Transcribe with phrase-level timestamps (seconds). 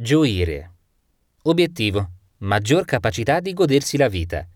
[0.00, 0.74] Gioire.
[1.42, 2.10] Obiettivo.
[2.36, 4.46] Maggior capacità di godersi la vita.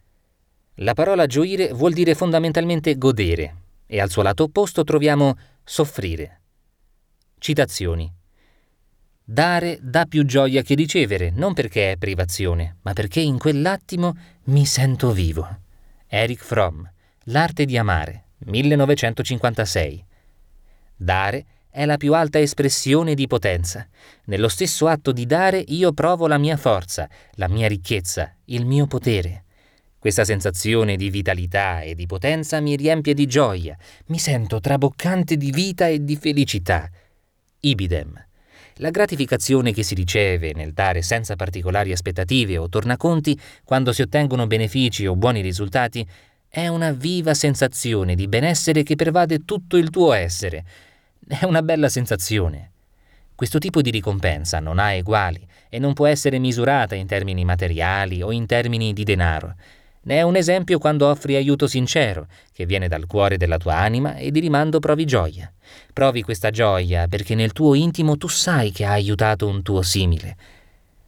[0.75, 6.43] La parola gioire vuol dire fondamentalmente godere e al suo lato opposto troviamo soffrire.
[7.39, 8.09] Citazioni.
[9.25, 14.65] Dare dà più gioia che ricevere, non perché è privazione, ma perché in quell'attimo mi
[14.65, 15.59] sento vivo.
[16.07, 16.85] Eric Fromm,
[17.25, 20.05] L'arte di amare, 1956.
[20.95, 23.89] Dare è la più alta espressione di potenza.
[24.27, 28.87] Nello stesso atto di dare io provo la mia forza, la mia ricchezza, il mio
[28.87, 29.45] potere.
[29.99, 33.75] Questa sensazione di vitalità e di potenza mi riempie di gioia,
[34.09, 36.91] mi sento traboccante di vita e di felicità.
[37.61, 38.23] Ibidem.
[38.77, 44.47] La gratificazione che si riceve nel dare senza particolari aspettative o tornaconti quando si ottengono
[44.47, 46.07] benefici o buoni risultati
[46.49, 50.65] è una viva sensazione di benessere che pervade tutto il tuo essere
[51.39, 52.71] è una bella sensazione.
[53.35, 58.23] Questo tipo di ricompensa non ha eguali e non può essere misurata in termini materiali
[58.23, 59.55] o in termini di denaro.
[60.03, 64.17] Ne è un esempio quando offri aiuto sincero, che viene dal cuore della tua anima
[64.17, 65.51] e di rimando provi gioia.
[65.93, 70.37] Provi questa gioia perché nel tuo intimo tu sai che ha aiutato un tuo simile.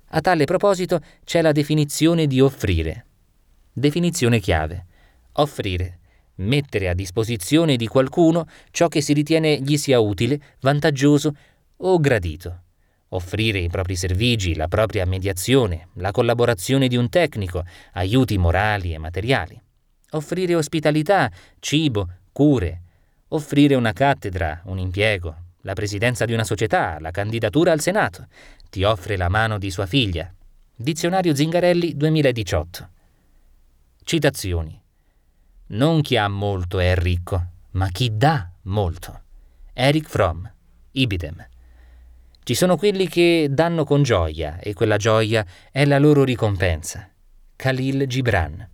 [0.08, 3.06] A tale proposito c'è la definizione di offrire.
[3.72, 4.86] Definizione chiave.
[5.33, 5.98] Offrire
[6.36, 11.34] mettere a disposizione di qualcuno ciò che si ritiene gli sia utile, vantaggioso
[11.77, 12.62] o gradito.
[13.08, 18.98] Offrire i propri servigi, la propria mediazione, la collaborazione di un tecnico, aiuti morali e
[18.98, 19.60] materiali.
[20.10, 22.82] Offrire ospitalità, cibo, cure.
[23.28, 28.27] Offrire una cattedra, un impiego, la presidenza di una società, la candidatura al Senato.
[28.68, 30.32] Ti offre la mano di sua figlia.
[30.74, 32.88] Dizionario Zingarelli 2018.
[34.02, 34.83] Citazioni.
[35.67, 39.23] Non chi ha molto è ricco, ma chi dà molto.
[39.73, 40.45] Eric Fromm,
[40.93, 41.48] Ibidem.
[42.43, 47.09] Ci sono quelli che danno con gioia e quella gioia è la loro ricompensa.
[47.57, 48.69] Khalil Gibran.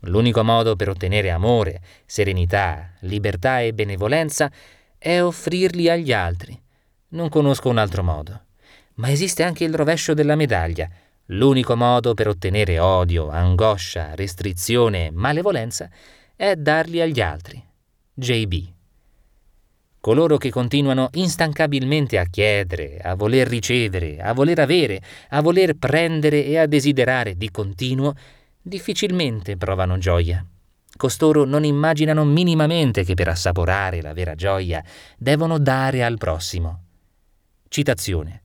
[0.00, 4.50] L'unico modo per ottenere amore, serenità, libertà e benevolenza
[4.98, 6.60] è offrirli agli altri.
[7.10, 8.46] Non conosco un altro modo.
[8.94, 10.90] Ma esiste anche il rovescio della medaglia,
[11.28, 15.88] L'unico modo per ottenere odio, angoscia, restrizione, malevolenza
[16.36, 17.62] è darli agli altri.
[18.12, 18.72] JB.
[20.00, 26.44] Coloro che continuano instancabilmente a chiedere, a voler ricevere, a voler avere, a voler prendere
[26.44, 28.14] e a desiderare di continuo,
[28.60, 30.44] difficilmente provano gioia.
[30.94, 34.84] Costoro non immaginano minimamente che per assaporare la vera gioia
[35.16, 36.82] devono dare al prossimo.
[37.68, 38.43] Citazione.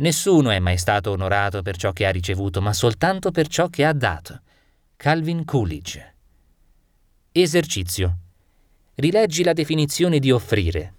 [0.00, 3.84] Nessuno è mai stato onorato per ciò che ha ricevuto, ma soltanto per ciò che
[3.84, 4.42] ha dato.
[4.94, 6.14] Calvin Coolidge.
[7.32, 8.18] Esercizio.
[8.94, 10.94] Rileggi la definizione di offrire.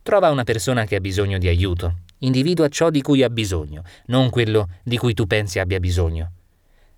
[0.00, 2.02] Trova una persona che ha bisogno di aiuto.
[2.18, 6.30] Individua ciò di cui ha bisogno, non quello di cui tu pensi abbia bisogno.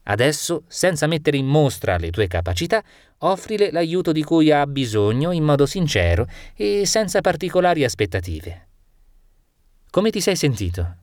[0.02, 2.82] Adesso, senza mettere in mostra le tue capacità,
[3.18, 8.68] offrile l'aiuto di cui ha bisogno in modo sincero e senza particolari aspettative.
[9.90, 10.96] Come ti sei sentito?